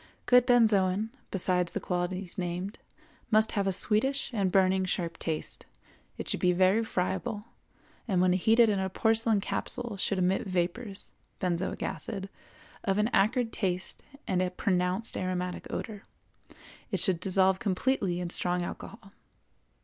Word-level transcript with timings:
Good 0.25 0.47
benzoin, 0.47 1.11
besides 1.29 1.73
the 1.73 1.79
qualities 1.79 2.35
named, 2.35 2.79
must 3.29 3.51
have 3.51 3.67
a 3.67 3.71
sweetish 3.71 4.31
and 4.33 4.51
burning 4.51 4.83
sharp 4.83 5.19
taste, 5.19 5.67
it 6.17 6.27
should 6.27 6.39
be 6.39 6.53
very 6.53 6.83
friable, 6.83 7.45
and 8.07 8.19
when 8.19 8.33
heated 8.33 8.67
in 8.67 8.79
a 8.79 8.89
porcelain 8.89 9.39
capsule 9.41 9.97
should 9.97 10.17
emit 10.17 10.47
vapors 10.47 11.09
(benzoic 11.39 11.83
acid) 11.83 12.29
of 12.83 12.97
an 12.97 13.09
acrid 13.13 13.53
taste 13.53 14.01
and 14.27 14.41
a 14.41 14.49
pronounced 14.49 15.15
aromatic 15.15 15.67
odor; 15.71 16.03
it 16.89 16.99
should 16.99 17.19
dissolve 17.19 17.59
completely 17.59 18.19
in 18.19 18.31
strong 18.31 18.63
alcohol. 18.63 19.11